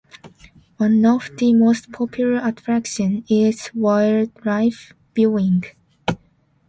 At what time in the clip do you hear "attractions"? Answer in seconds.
2.43-3.23